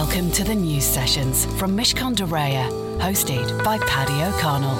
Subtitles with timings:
[0.00, 2.68] Welcome to the news sessions from Mishcon de Reya,
[3.00, 4.76] hosted by Paddy O'Connell.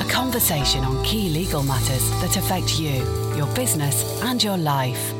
[0.00, 3.02] A conversation on key legal matters that affect you,
[3.34, 5.12] your business, and your life.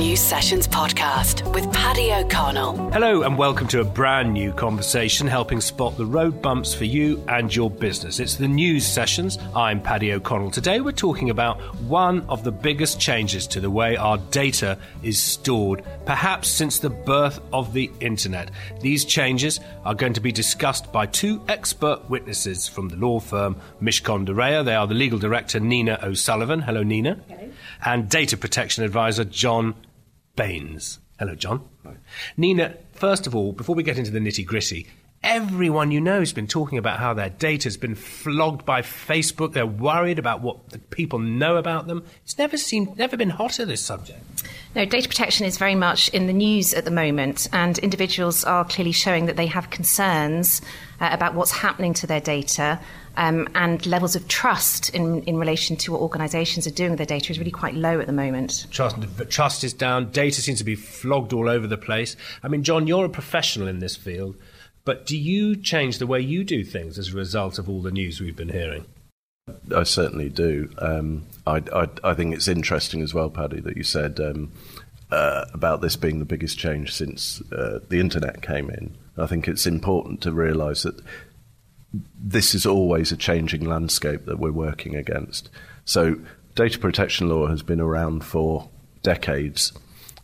[0.00, 2.90] The News Sessions Podcast with Paddy O'Connell.
[2.90, 7.22] Hello, and welcome to a brand new conversation helping spot the road bumps for you
[7.28, 8.18] and your business.
[8.18, 9.36] It's the News Sessions.
[9.54, 10.52] I'm Paddy O'Connell.
[10.52, 15.22] Today, we're talking about one of the biggest changes to the way our data is
[15.22, 18.52] stored, perhaps since the birth of the internet.
[18.80, 23.54] These changes are going to be discussed by two expert witnesses from the law firm
[23.82, 24.64] Mishcon de Reya.
[24.64, 26.60] They are the legal director, Nina O'Sullivan.
[26.60, 27.20] Hello, Nina.
[27.28, 27.50] Hello.
[27.84, 29.74] And data protection advisor, John
[30.36, 30.98] Baines.
[31.18, 31.68] Hello, John.
[32.36, 34.86] Nina, first of all, before we get into the nitty gritty,
[35.22, 39.52] everyone you know has been talking about how their data has been flogged by Facebook.
[39.52, 42.04] They're worried about what the people know about them.
[42.24, 44.22] It's never seemed, never been hotter, this subject.
[44.74, 48.64] No, data protection is very much in the news at the moment, and individuals are
[48.64, 50.62] clearly showing that they have concerns
[51.00, 52.80] uh, about what's happening to their data.
[53.16, 57.06] Um, and levels of trust in, in relation to what organisations are doing with their
[57.06, 58.68] data is really quite low at the moment.
[58.70, 58.96] Trust,
[59.28, 60.12] trust is down.
[60.12, 62.16] Data seems to be flogged all over the place.
[62.44, 64.36] I mean, John, you're a professional in this field,
[64.84, 67.90] but do you change the way you do things as a result of all the
[67.90, 68.86] news we've been hearing?
[69.74, 70.70] I certainly do.
[70.78, 74.52] Um, I, I, I, think it's interesting as well, Paddy, that you said um,
[75.10, 78.96] uh, about this being the biggest change since uh, the internet came in.
[79.16, 81.00] I think it's important to realise that
[81.92, 85.50] this is always a changing landscape that we're working against.
[85.84, 86.16] So,
[86.54, 88.68] data protection law has been around for
[89.02, 89.72] decades,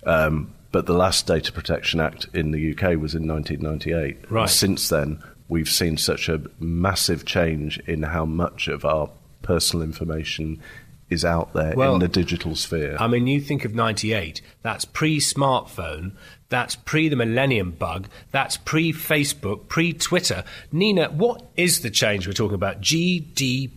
[0.04, 4.30] um, but the last Data Protection Act in the UK was in 1998.
[4.30, 4.46] Right.
[4.46, 9.08] Since then, we've seen such a massive change in how much of our
[9.40, 10.60] personal information
[11.08, 12.94] is out there well, in the digital sphere.
[13.00, 16.12] I mean, you think of 98, that's pre smartphone,
[16.50, 20.44] that's pre the millennium bug, that's pre Facebook, pre Twitter.
[20.72, 22.82] Nina, what is the change we're talking about?
[22.82, 23.70] GDPR.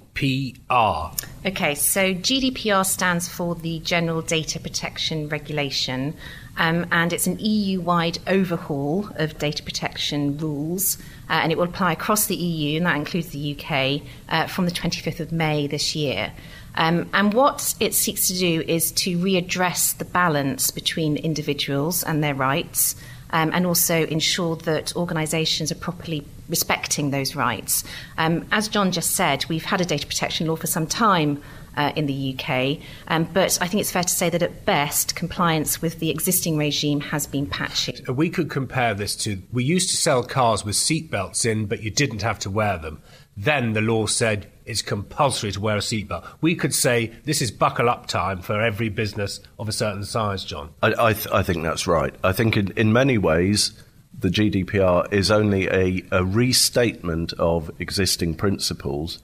[1.46, 6.14] Okay, so GDPR stands for the General Data Protection Regulation,
[6.58, 10.98] um, and it's an EU wide overhaul of data protection rules.
[11.30, 14.66] Uh, and it will apply across the EU, and that includes the UK, uh, from
[14.66, 16.34] the 25th of May this year.
[16.76, 22.24] Um, and what it seeks to do is to readdress the balance between individuals and
[22.24, 22.96] their rights.
[23.32, 27.84] Um, and also ensure that organisations are properly respecting those rights.
[28.18, 31.42] Um, as John just said, we've had a data protection law for some time
[31.78, 35.16] uh, in the UK, um, but I think it's fair to say that at best,
[35.16, 38.04] compliance with the existing regime has been patchy.
[38.10, 41.92] We could compare this to we used to sell cars with seatbelts in, but you
[41.92, 43.02] didn't have to wear them.
[43.38, 46.28] Then the law said it's compulsory to wear a seatbelt.
[46.42, 50.44] We could say this is buckle up time for every business of a certain size,
[50.44, 50.72] John.
[50.84, 52.14] I, I, th- I think that's right.
[52.22, 53.72] I think in, in many ways,
[54.20, 59.20] the GDPR is only a, a restatement of existing principles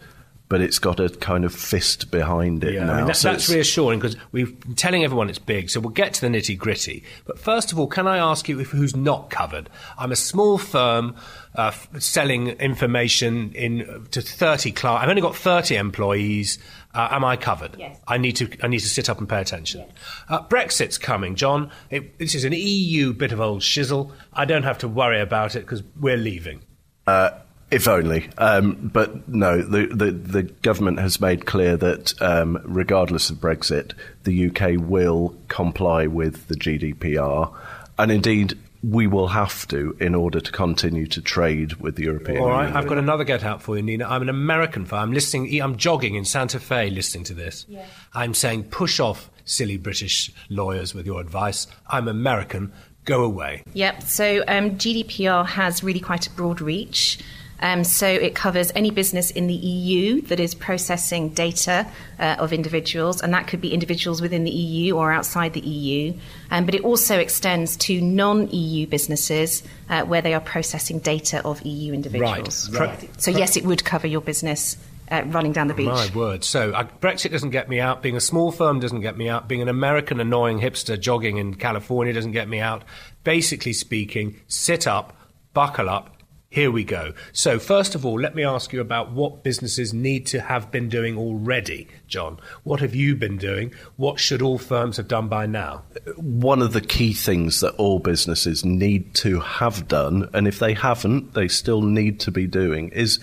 [0.47, 2.93] but it's got a kind of fist behind it yeah, now.
[2.93, 5.89] I mean, that, so that's reassuring because we've been telling everyone it's big, so we'll
[5.89, 7.03] get to the nitty gritty.
[7.25, 9.69] But first of all, can I ask you if, who's not covered?
[9.97, 11.15] I'm a small firm
[11.55, 15.03] uh, selling information in to 30 clients.
[15.03, 16.59] I've only got 30 employees.
[16.95, 17.75] Uh, am I covered?
[17.77, 17.99] Yes.
[18.07, 18.49] I need to.
[18.63, 19.81] I need to sit up and pay attention.
[19.81, 19.89] Yes.
[20.29, 21.69] Uh, Brexit's coming, John.
[21.89, 24.11] It, this is an EU bit of old shizzle.
[24.33, 26.61] I don't have to worry about it because we're leaving.
[27.05, 27.31] Uh,
[27.69, 28.29] if only.
[28.37, 33.93] Um, but no, the, the, the, government has made clear that um, regardless of Brexit,
[34.23, 37.53] the UK will comply with the GDPR.
[37.97, 38.57] And indeed,
[38.89, 42.43] we will have to in order to continue to trade with the European Union.
[42.43, 42.77] All right, Union.
[42.77, 44.05] I've got another get out for you, Nina.
[44.07, 44.99] I'm an American fan.
[44.99, 45.59] I'm listening.
[45.61, 47.65] I'm jogging in Santa Fe, listening to this.
[47.67, 47.85] Yeah.
[48.13, 51.67] I'm saying, push off, silly British lawyers, with your advice.
[51.87, 52.71] I'm American.
[53.05, 53.63] Go away.
[53.73, 54.03] Yep.
[54.03, 57.19] So um, GDPR has really quite a broad reach.
[57.61, 61.87] Um, so it covers any business in the EU that is processing data
[62.19, 66.13] uh, of individuals, and that could be individuals within the EU or outside the EU.
[66.51, 71.41] Um, but it also extends to non EU businesses uh, where they are processing data
[71.45, 72.69] of EU individuals.
[72.71, 72.89] Right.
[72.89, 73.21] right.
[73.21, 74.77] So, yes, it would cover your business.
[75.11, 75.85] Uh, running down the beach.
[75.85, 76.43] My word.
[76.43, 78.01] So, uh, Brexit doesn't get me out.
[78.01, 79.47] Being a small firm doesn't get me out.
[79.47, 82.83] Being an American annoying hipster jogging in California doesn't get me out.
[83.23, 85.15] Basically speaking, sit up,
[85.53, 86.14] buckle up,
[86.49, 87.13] here we go.
[87.33, 90.87] So, first of all, let me ask you about what businesses need to have been
[90.87, 92.39] doing already, John.
[92.63, 93.73] What have you been doing?
[93.97, 95.83] What should all firms have done by now?
[96.15, 100.73] One of the key things that all businesses need to have done, and if they
[100.73, 103.19] haven't, they still need to be doing, is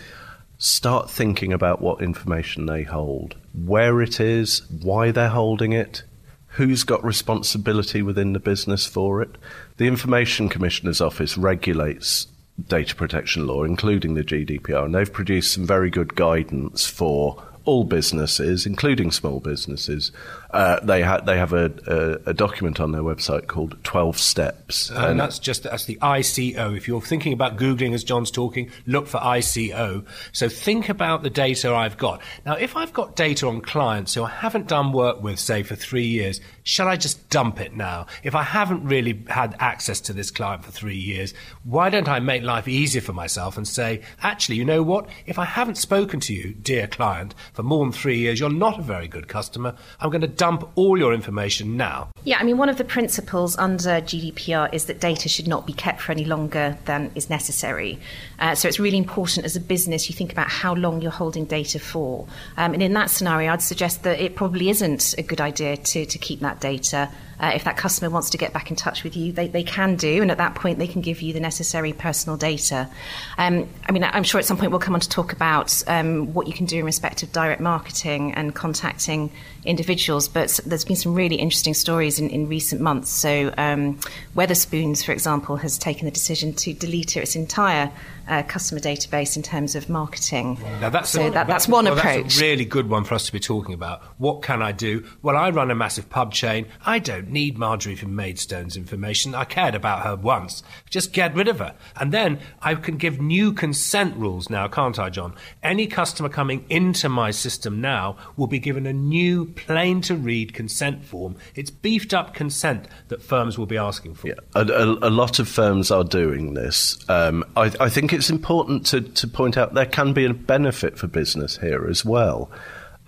[0.58, 6.02] start thinking about what information they hold, where it is, why they're holding it,
[6.48, 9.36] who's got responsibility within the business for it.
[9.78, 12.26] The Information Commissioner's Office regulates
[12.68, 17.84] data protection law, including the GDPR, and they've produced some very good guidance for all
[17.84, 20.12] businesses, including small businesses.
[20.52, 24.90] Uh, they, ha- they have a, a, a, document on their website called 12 Steps.
[24.90, 26.76] And, and, that's just that's the ICO.
[26.76, 30.04] If you're thinking about Googling as John's talking, look for ICO.
[30.32, 32.20] So think about the data I've got.
[32.44, 35.74] Now, if I've got data on clients who I haven't done work with, say, for
[35.74, 38.06] three years, shall I just dump it now?
[38.22, 41.32] If I haven't really had access to this client for three years,
[41.64, 45.08] why don't I make life easier for myself and say, actually, you know what?
[45.24, 48.78] If I haven't spoken to you, dear client, for more than three years, you're not
[48.78, 49.74] a very good customer.
[49.98, 52.10] I'm going to dump all your information now.
[52.24, 55.72] Yeah, I mean, one of the principles under GDPR is that data should not be
[55.72, 58.00] kept for any longer than is necessary.
[58.40, 61.44] Uh, so it's really important as a business you think about how long you're holding
[61.44, 62.26] data for.
[62.56, 66.06] Um, and in that scenario, I'd suggest that it probably isn't a good idea to,
[66.06, 67.08] to keep that data
[67.42, 69.96] uh, if that customer wants to get back in touch with you, they, they can
[69.96, 72.88] do, and at that point, they can give you the necessary personal data.
[73.36, 76.32] Um, I mean, I'm sure at some point we'll come on to talk about um,
[76.34, 79.32] what you can do in respect of direct marketing and contacting
[79.64, 83.10] individuals, but there's been some really interesting stories in, in recent months.
[83.10, 83.98] So, um,
[84.34, 87.90] Wetherspoons, for example, has taken the decision to delete its entire
[88.28, 90.58] uh, customer database in terms of marketing.
[90.80, 92.22] Now that's so a, that, that's one well, approach.
[92.22, 94.02] That's a really good one for us to be talking about.
[94.18, 95.04] What can I do?
[95.22, 96.66] Well, I run a massive pub chain.
[96.84, 99.34] I don't need Marjorie from Maidstone's information.
[99.34, 100.62] I cared about her once.
[100.90, 101.74] Just get rid of her.
[101.96, 105.34] And then I can give new consent rules now, can't I, John?
[105.62, 110.54] Any customer coming into my system now will be given a new, plain to read
[110.54, 111.36] consent form.
[111.54, 114.28] It's beefed up consent that firms will be asking for.
[114.28, 116.98] Yeah, a, a, a lot of firms are doing this.
[117.08, 120.98] Um, I, I think it's important to, to point out there can be a benefit
[120.98, 122.50] for business here as well.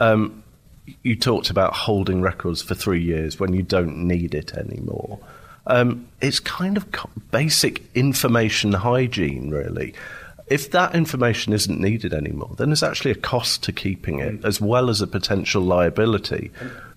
[0.01, 0.43] Um,
[1.03, 5.19] you talked about holding records for three years when you don't need it anymore.
[5.67, 6.87] Um, it's kind of
[7.31, 9.93] basic information hygiene, really.
[10.47, 14.59] If that information isn't needed anymore, then there's actually a cost to keeping it, as
[14.59, 16.51] well as a potential liability.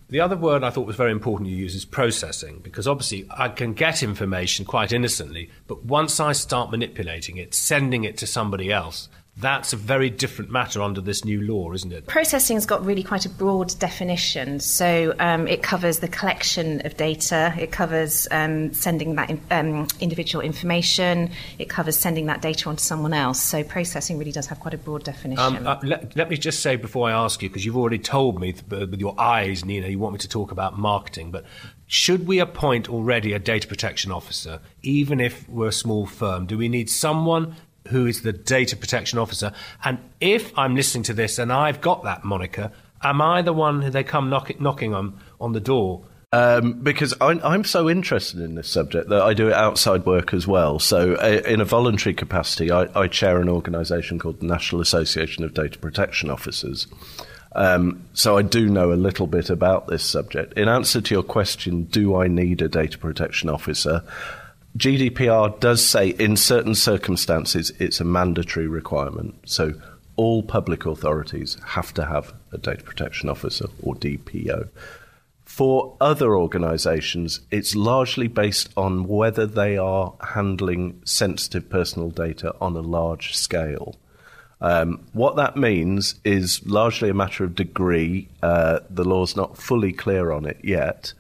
[0.10, 3.50] The other word I thought was very important you use is processing, because obviously I
[3.50, 8.72] can get information quite innocently, but once I start manipulating it, sending it to somebody
[8.72, 9.10] else,
[9.40, 12.08] that's a very different matter under this new law, isn't it?
[12.08, 14.60] Processing's got really quite a broad definition.
[14.60, 19.88] So um, it covers the collection of data, it covers um, sending that in, um,
[20.00, 21.30] individual information,
[21.60, 23.40] it covers sending that data on to someone else.
[23.42, 25.58] So processing really does have quite a broad definition.
[25.58, 28.40] Um, uh, let, let, me just say before I ask you, because you've already told
[28.40, 31.46] me th- with your eyes, Nina, you want me to talk about marketing, but
[31.86, 36.46] should we appoint already a data protection officer, even if we're a small firm?
[36.46, 37.56] Do we need someone
[37.88, 39.52] who is the data protection officer.
[39.84, 42.72] And if I'm listening to this and I've got that moniker,
[43.04, 46.06] am I the one who they come knock, knocking on, on the door?
[46.34, 50.34] Um, because I'm, I'm, so interested in this subject that I do it outside work
[50.34, 50.78] as well.
[50.78, 55.46] So, uh, in a voluntary capacity, I, I chair an organisation called the National Association
[55.46, 56.88] of Data Protection Officers.
[57.56, 60.52] Um, so, I do know a little bit about this subject.
[60.58, 64.04] In answer to your question, do I need a data protection officer?
[64.78, 69.36] GDPR does say in certain circumstances it's a mandatory requirement.
[69.46, 69.74] So
[70.18, 74.70] all public authorities have to have a data protection officer or DPO.
[75.46, 82.76] For other organisations, it's largely based on whether they are handling sensitive personal data on
[82.76, 83.96] a large scale.
[84.62, 88.28] Um, what that means is largely a matter of degree.
[88.44, 91.14] Uh, the law's not fully clear on it yet.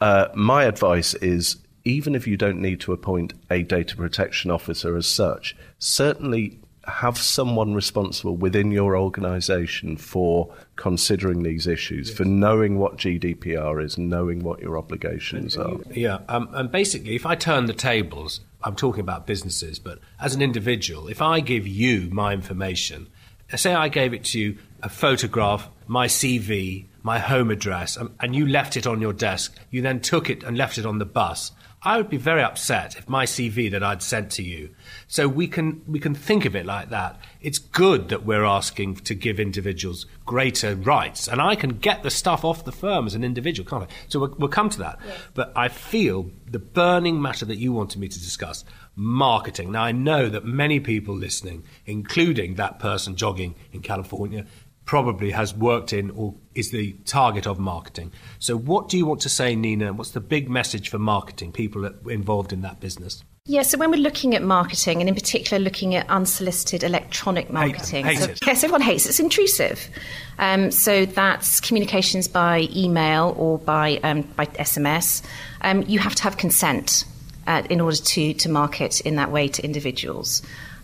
[0.00, 4.96] Uh, my advice is even if you don't need to appoint a data protection officer
[4.96, 6.58] as such, certainly
[6.88, 12.16] have someone responsible within your organization for considering these issues, yes.
[12.16, 15.76] for knowing what GDPR is, knowing what your obligations are.
[15.90, 20.34] Yeah, um, and basically, if I turn the tables, I'm talking about businesses, but as
[20.34, 23.08] an individual, if I give you my information,
[23.56, 28.34] say I gave it to you a photograph, my CV, my home address, um, and
[28.34, 31.06] you left it on your desk, you then took it and left it on the
[31.06, 31.52] bus.
[31.82, 34.70] I would be very upset if my CV that I'd sent to you.
[35.06, 37.20] So we can we can think of it like that.
[37.40, 42.10] It's good that we're asking to give individuals greater rights, and I can get the
[42.10, 43.94] stuff off the firm as an individual, can't I?
[44.08, 44.98] So we'll, we'll come to that.
[45.34, 48.64] But I feel the burning matter that you wanted me to discuss,
[48.96, 49.70] marketing.
[49.70, 54.46] Now I know that many people listening, including that person jogging in California,
[54.88, 58.10] probably has worked in or is the target of marketing.
[58.38, 59.92] So, what do you want to say, Nina?
[59.92, 63.22] What's the big message for marketing, people involved in that business?
[63.44, 68.06] Yeah, so when we're looking at marketing, and in particular looking at unsolicited electronic marketing,
[68.06, 69.10] hate, hate so, yes, everyone hates it.
[69.10, 69.90] It's intrusive.
[70.38, 75.22] Um, so that's communications by email or by um, by SMS.
[75.60, 77.04] Um, you have to have consent
[77.46, 80.40] uh, in order to to market in that way to individuals.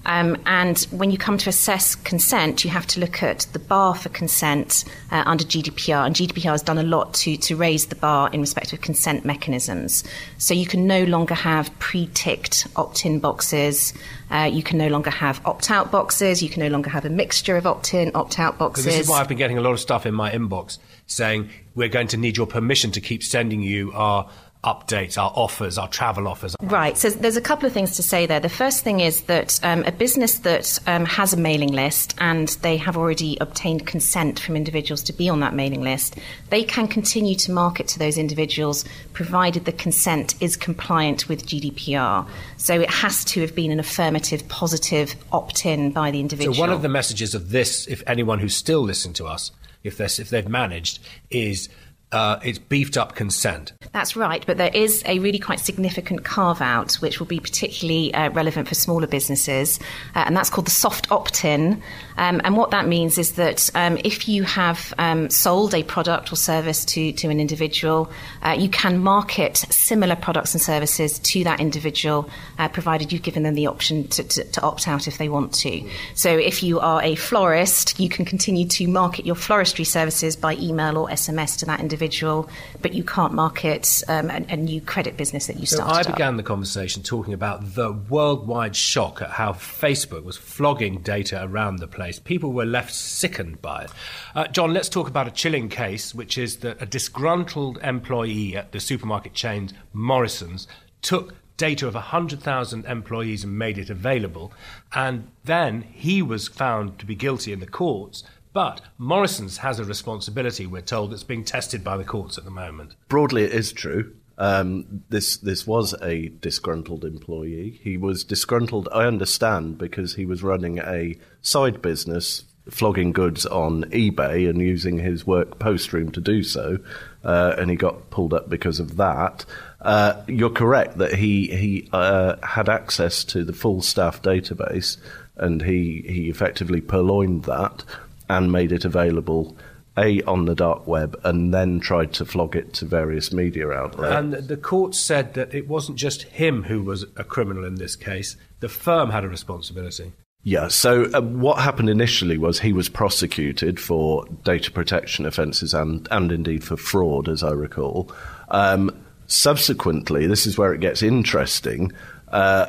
[0.06, 3.94] Um, and when you come to assess consent, you have to look at the bar
[3.94, 6.06] for consent uh, under GDPR.
[6.06, 9.24] And GDPR has done a lot to, to raise the bar in respect of consent
[9.24, 10.04] mechanisms.
[10.38, 13.94] So you can no longer have pre ticked opt in boxes.
[14.30, 16.42] Uh, you can no longer have opt out boxes.
[16.42, 18.84] You can no longer have a mixture of opt in, opt out boxes.
[18.84, 21.88] This is why I've been getting a lot of stuff in my inbox saying we're
[21.88, 24.28] going to need your permission to keep sending you our
[24.64, 26.56] updates, our offers, our travel offers.
[26.60, 26.96] Right.
[26.96, 28.40] So there's a couple of things to say there.
[28.40, 32.48] The first thing is that um, a business that um, has a mailing list and
[32.62, 36.18] they have already obtained consent from individuals to be on that mailing list,
[36.50, 42.26] they can continue to market to those individuals provided the consent is compliant with GDPR.
[42.56, 46.54] So it has to have been an affirmative, positive opt in by the individual.
[46.54, 49.52] So one of the messages of this, if anyone who's still listening to us,
[49.82, 50.98] if, if they've managed,
[51.30, 51.68] is
[52.14, 53.72] uh, it's beefed up consent.
[53.92, 58.14] That's right, but there is a really quite significant carve out which will be particularly
[58.14, 59.80] uh, relevant for smaller businesses,
[60.14, 61.82] uh, and that's called the soft opt in.
[62.16, 66.32] Um, and what that means is that um, if you have um, sold a product
[66.32, 68.10] or service to, to an individual,
[68.42, 73.42] uh, you can market similar products and services to that individual, uh, provided you've given
[73.42, 75.84] them the option to, to, to opt out if they want to.
[76.14, 80.54] So if you are a florist, you can continue to market your floristry services by
[80.54, 82.48] email or SMS to that individual individual,
[82.82, 86.08] but you can't market um, a, a, new credit business that you so started.
[86.08, 86.36] I began up.
[86.36, 91.86] the conversation talking about the worldwide shock at how Facebook was flogging data around the
[91.86, 92.18] place.
[92.18, 93.90] People were left sickened by it.
[94.34, 98.72] Uh, John, let's talk about a chilling case, which is that a disgruntled employee at
[98.72, 100.68] the supermarket chain Morrison's
[101.02, 104.52] took data of 100,000 employees and made it available.
[104.92, 109.84] And then he was found to be guilty in the courts but Morrison's has a
[109.84, 112.94] responsibility, we're told, that's being tested by the courts at the moment.
[113.08, 114.14] Broadly, it is true.
[114.38, 117.78] Um, this this was a disgruntled employee.
[117.82, 123.84] He was disgruntled, I understand, because he was running a side business, flogging goods on
[123.84, 126.78] eBay and using his work post room to do so,
[127.22, 129.44] uh, and he got pulled up because of that.
[129.80, 134.96] Uh, you're correct that he he uh, had access to the full staff database,
[135.36, 137.84] and he he effectively purloined that
[138.28, 139.56] and made it available
[139.96, 144.14] a on the dark web and then tried to flog it to various media outlets.
[144.14, 147.96] And the court said that it wasn't just him who was a criminal in this
[147.96, 150.12] case; the firm had a responsibility.
[150.42, 150.68] Yeah.
[150.68, 156.30] So uh, what happened initially was he was prosecuted for data protection offences and and
[156.32, 158.10] indeed for fraud, as I recall.
[158.48, 158.90] Um,
[159.26, 161.92] subsequently, this is where it gets interesting.
[162.28, 162.66] Uh,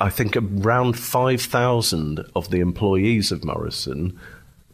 [0.00, 4.18] I think around five thousand of the employees of Morrison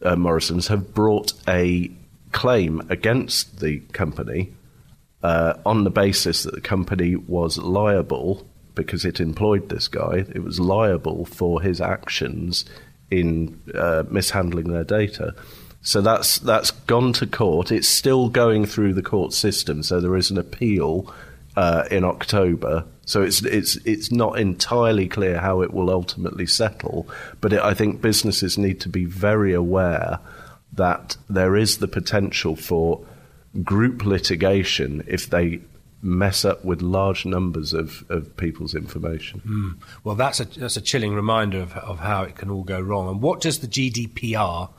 [0.04, 1.90] uh, Morrison's have brought a
[2.32, 4.52] claim against the company
[5.22, 10.24] uh, on the basis that the company was liable because it employed this guy.
[10.34, 12.64] It was liable for his actions
[13.10, 15.34] in uh, mishandling their data.
[15.82, 17.72] So that's that's gone to court.
[17.72, 19.82] It's still going through the court system.
[19.82, 21.12] So there is an appeal
[21.56, 22.84] uh, in October.
[23.04, 27.08] So it's it's it's not entirely clear how it will ultimately settle.
[27.40, 30.20] But it, I think businesses need to be very aware
[30.72, 33.04] that there is the potential for
[33.62, 35.60] group litigation if they
[36.00, 39.40] mess up with large numbers of, of people's information.
[39.46, 39.86] Mm.
[40.02, 43.08] Well, that's a that's a chilling reminder of, of how it can all go wrong.
[43.08, 44.70] And what does the GDPR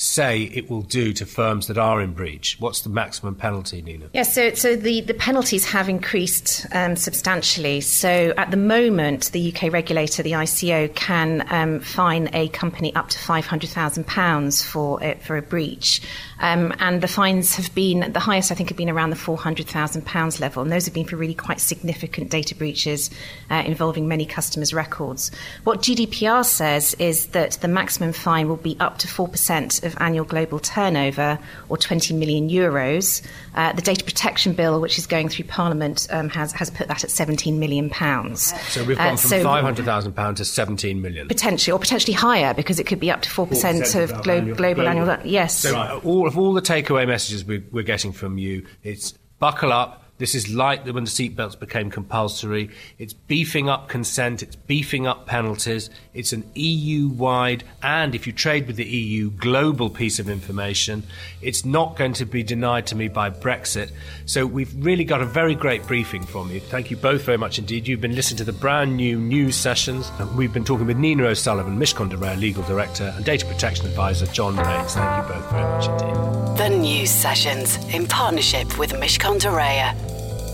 [0.00, 2.56] say it will do to firms that are in breach?
[2.58, 4.08] What's the maximum penalty, Nina?
[4.14, 7.82] Yes, so, so the, the penalties have increased um, substantially.
[7.82, 13.10] So at the moment, the UK regulator, the ICO, can um, fine a company up
[13.10, 16.00] to £500,000 for, uh, for a breach.
[16.40, 20.40] Um, and the fines have been, the highest I think have been around the £400,000
[20.40, 20.62] level.
[20.62, 23.10] And those have been for really quite significant data breaches
[23.50, 25.30] uh, involving many customers' records.
[25.64, 30.24] What GDPR says is that the maximum fine will be up to 4% of annual
[30.24, 33.22] global turnover or 20 million euros.
[33.54, 37.04] Uh, the data protection bill, which is going through Parliament, um, has, has put that
[37.04, 38.52] at 17 million pounds.
[38.68, 41.28] So we've gone uh, from so 500,000 pounds to 17 million.
[41.28, 44.56] Potentially, or potentially higher because it could be up to 4%, 4% of, glo- annual,
[44.56, 45.16] global, annual.
[45.24, 45.58] Yes.
[45.58, 50.04] So all of all the takeaway messages we, we're getting from you, it's buckle up,
[50.20, 52.68] This is like when the seatbelts became compulsory.
[52.98, 55.88] It's beefing up consent, it's beefing up penalties.
[56.12, 61.04] It's an EU wide, and if you trade with the EU, global piece of information.
[61.40, 63.92] It's not going to be denied to me by Brexit.
[64.26, 66.60] So we've really got a very great briefing from you.
[66.60, 67.88] Thank you both very much indeed.
[67.88, 70.12] You've been listening to the brand new news sessions.
[70.36, 74.26] We've been talking with Nina O'Sullivan, Mishcon de Reya Legal Director, and Data Protection Advisor
[74.26, 74.92] John Baines.
[74.94, 76.58] Thank you both very much indeed.
[76.58, 80.09] The news sessions in partnership with Mishcon de Reya.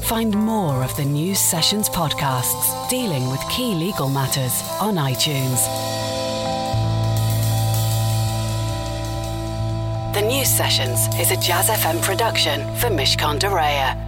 [0.06, 5.66] Find more of the News Sessions podcasts dealing with key legal matters on iTunes.
[10.14, 14.05] The News Sessions is a Jazz FM production for Mishcon de Reya.